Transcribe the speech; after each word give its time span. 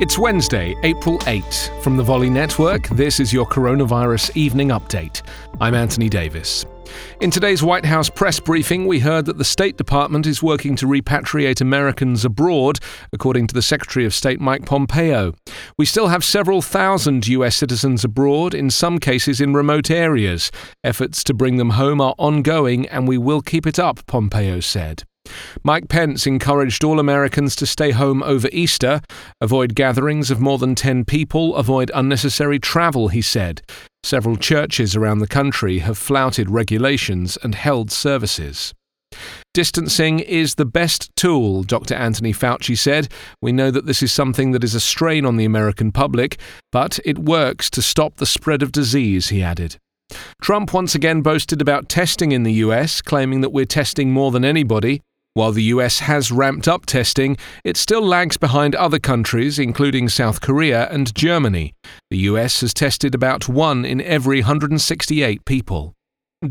It's 0.00 0.18
Wednesday, 0.18 0.74
April 0.82 1.20
8. 1.26 1.70
From 1.82 1.96
the 1.96 2.02
Volley 2.02 2.30
Network, 2.30 2.88
this 2.88 3.20
is 3.20 3.32
your 3.32 3.46
coronavirus 3.46 4.34
evening 4.36 4.70
update. 4.70 5.22
I'm 5.60 5.74
Anthony 5.74 6.08
Davis. 6.08 6.64
In 7.20 7.30
today's 7.30 7.62
White 7.62 7.84
House 7.84 8.10
press 8.10 8.40
briefing, 8.40 8.86
we 8.86 8.98
heard 8.98 9.26
that 9.26 9.38
the 9.38 9.44
State 9.44 9.76
Department 9.76 10.26
is 10.26 10.42
working 10.42 10.74
to 10.76 10.86
repatriate 10.86 11.60
Americans 11.60 12.24
abroad, 12.24 12.80
according 13.12 13.46
to 13.48 13.54
the 13.54 13.62
Secretary 13.62 14.04
of 14.04 14.14
State 14.14 14.40
Mike 14.40 14.66
Pompeo. 14.66 15.34
We 15.78 15.84
still 15.84 16.08
have 16.08 16.24
several 16.24 16.62
thousand 16.62 17.28
US 17.28 17.54
citizens 17.54 18.02
abroad, 18.02 18.54
in 18.54 18.70
some 18.70 18.98
cases 18.98 19.40
in 19.40 19.52
remote 19.54 19.90
areas. 19.90 20.50
Efforts 20.82 21.22
to 21.24 21.34
bring 21.34 21.58
them 21.58 21.70
home 21.70 22.00
are 22.00 22.14
ongoing, 22.18 22.88
and 22.88 23.06
we 23.06 23.18
will 23.18 23.42
keep 23.42 23.66
it 23.66 23.78
up, 23.78 24.04
Pompeo 24.06 24.58
said. 24.58 25.04
Mike 25.62 25.88
Pence 25.88 26.26
encouraged 26.26 26.84
all 26.84 26.98
Americans 26.98 27.56
to 27.56 27.66
stay 27.66 27.90
home 27.90 28.22
over 28.22 28.48
Easter, 28.52 29.00
avoid 29.40 29.74
gatherings 29.74 30.30
of 30.30 30.40
more 30.40 30.58
than 30.58 30.74
10 30.74 31.04
people, 31.04 31.54
avoid 31.56 31.90
unnecessary 31.94 32.58
travel, 32.58 33.08
he 33.08 33.22
said. 33.22 33.62
Several 34.04 34.36
churches 34.36 34.96
around 34.96 35.20
the 35.20 35.28
country 35.28 35.78
have 35.80 35.96
flouted 35.96 36.50
regulations 36.50 37.38
and 37.42 37.54
held 37.54 37.90
services. 37.90 38.74
Distancing 39.54 40.20
is 40.20 40.54
the 40.54 40.64
best 40.64 41.14
tool, 41.14 41.62
Dr. 41.62 41.94
Anthony 41.94 42.32
Fauci 42.32 42.76
said. 42.76 43.08
We 43.42 43.52
know 43.52 43.70
that 43.70 43.84
this 43.84 44.02
is 44.02 44.10
something 44.10 44.52
that 44.52 44.64
is 44.64 44.74
a 44.74 44.80
strain 44.80 45.26
on 45.26 45.36
the 45.36 45.44
American 45.44 45.92
public, 45.92 46.38
but 46.70 46.98
it 47.04 47.18
works 47.18 47.68
to 47.70 47.82
stop 47.82 48.16
the 48.16 48.26
spread 48.26 48.62
of 48.62 48.72
disease, 48.72 49.28
he 49.28 49.42
added. 49.42 49.76
Trump 50.40 50.72
once 50.72 50.94
again 50.94 51.20
boasted 51.20 51.60
about 51.60 51.88
testing 51.88 52.32
in 52.32 52.42
the 52.42 52.52
US, 52.54 53.02
claiming 53.02 53.42
that 53.42 53.52
we're 53.52 53.64
testing 53.64 54.10
more 54.10 54.30
than 54.30 54.44
anybody. 54.44 55.02
While 55.34 55.52
the 55.52 55.62
US 55.64 56.00
has 56.00 56.30
ramped 56.30 56.68
up 56.68 56.84
testing, 56.84 57.38
it 57.64 57.78
still 57.78 58.02
lags 58.02 58.36
behind 58.36 58.74
other 58.74 58.98
countries, 58.98 59.58
including 59.58 60.10
South 60.10 60.42
Korea 60.42 60.88
and 60.90 61.14
Germany. 61.14 61.72
The 62.10 62.18
US 62.18 62.60
has 62.60 62.74
tested 62.74 63.14
about 63.14 63.48
one 63.48 63.86
in 63.86 64.02
every 64.02 64.40
168 64.40 65.46
people. 65.46 65.94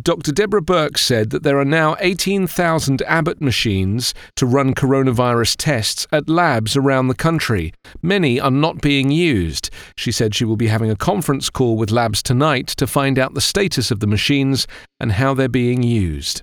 Dr. 0.02 0.32
Deborah 0.32 0.62
Birx 0.62 1.00
said 1.00 1.32
that 1.32 1.44
there 1.44 1.60
are 1.60 1.66
now 1.66 1.98
18,000 2.00 3.02
Abbott 3.04 3.42
machines 3.42 4.14
to 4.38 4.46
run 4.46 4.74
coronavirus 4.74 5.58
tests 5.58 6.08
at 6.12 6.30
labs 6.30 6.78
around 6.78 7.10
the 7.10 7.14
country. 7.14 7.74
Many 8.02 8.40
are 8.40 8.50
not 8.50 8.82
being 8.82 9.12
used. 9.12 9.70
She 9.98 10.14
said 10.14 10.34
she 10.34 10.46
will 10.46 10.56
be 10.56 10.68
having 10.68 10.90
a 10.90 10.96
conference 10.96 11.50
call 11.50 11.76
with 11.76 11.92
labs 11.92 12.24
tonight 12.24 12.68
to 12.68 12.88
find 12.88 13.20
out 13.20 13.34
the 13.34 13.42
status 13.42 13.92
of 13.92 14.00
the 14.00 14.08
machines 14.08 14.66
and 15.00 15.12
how 15.12 15.34
they're 15.34 15.50
being 15.50 15.84
used. 15.84 16.42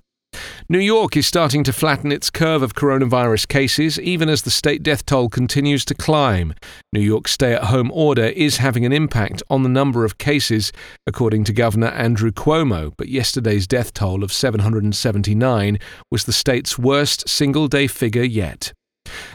New 0.68 0.78
York 0.78 1.16
is 1.16 1.26
starting 1.26 1.64
to 1.64 1.72
flatten 1.72 2.12
its 2.12 2.30
curve 2.30 2.62
of 2.62 2.74
coronavirus 2.74 3.48
cases, 3.48 3.98
even 4.00 4.28
as 4.28 4.42
the 4.42 4.50
state 4.50 4.82
death 4.82 5.04
toll 5.06 5.28
continues 5.28 5.84
to 5.84 5.94
climb. 5.94 6.54
New 6.92 7.00
York's 7.00 7.32
stay 7.32 7.54
at 7.54 7.64
home 7.64 7.90
order 7.92 8.24
is 8.24 8.58
having 8.58 8.84
an 8.84 8.92
impact 8.92 9.42
on 9.50 9.62
the 9.62 9.68
number 9.68 10.04
of 10.04 10.18
cases, 10.18 10.72
according 11.06 11.44
to 11.44 11.52
Governor 11.52 11.88
Andrew 11.88 12.30
Cuomo, 12.30 12.92
but 12.96 13.08
yesterday's 13.08 13.66
death 13.66 13.94
toll 13.94 14.22
of 14.22 14.32
779 14.32 15.78
was 16.10 16.24
the 16.24 16.32
state's 16.32 16.78
worst 16.78 17.28
single 17.28 17.68
day 17.68 17.86
figure 17.86 18.22
yet. 18.22 18.72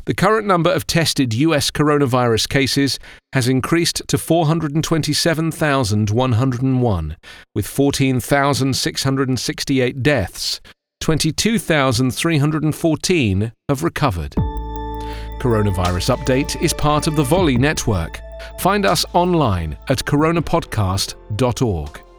The 0.05 0.13
current 0.13 0.45
number 0.45 0.71
of 0.71 0.85
tested 0.85 1.33
US 1.33 1.71
coronavirus 1.71 2.47
cases 2.49 2.99
has 3.33 3.47
increased 3.47 4.03
to 4.07 4.17
427,101, 4.17 7.17
with 7.55 7.67
14,668 7.67 10.03
deaths. 10.03 10.59
22,314 11.03 13.51
have 13.67 13.83
recovered. 13.83 14.31
Coronavirus 15.41 16.15
Update 16.15 16.61
is 16.61 16.73
part 16.73 17.07
of 17.07 17.17
the 17.17 17.23
Volley 17.23 17.57
Network. 17.57 18.21
Find 18.59 18.85
us 18.85 19.03
online 19.11 19.77
at 19.89 20.05
coronapodcast.org. 20.05 22.12